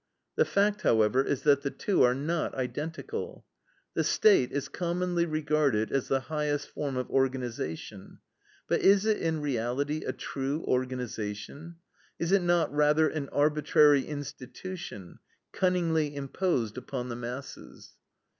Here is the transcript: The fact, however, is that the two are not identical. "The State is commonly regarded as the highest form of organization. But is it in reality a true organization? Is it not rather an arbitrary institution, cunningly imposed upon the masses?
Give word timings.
The 0.35 0.45
fact, 0.45 0.81
however, 0.81 1.21
is 1.21 1.43
that 1.43 1.61
the 1.61 1.69
two 1.69 2.01
are 2.01 2.15
not 2.15 2.55
identical. 2.55 3.45
"The 3.93 4.03
State 4.03 4.51
is 4.51 4.67
commonly 4.67 5.27
regarded 5.27 5.91
as 5.91 6.07
the 6.07 6.21
highest 6.21 6.69
form 6.71 6.97
of 6.97 7.07
organization. 7.11 8.17
But 8.67 8.81
is 8.81 9.05
it 9.05 9.17
in 9.21 9.41
reality 9.41 10.03
a 10.03 10.11
true 10.11 10.63
organization? 10.67 11.75
Is 12.17 12.31
it 12.31 12.41
not 12.41 12.73
rather 12.73 13.09
an 13.09 13.29
arbitrary 13.29 14.01
institution, 14.07 15.19
cunningly 15.51 16.15
imposed 16.15 16.79
upon 16.79 17.09
the 17.09 17.15
masses? 17.15 17.91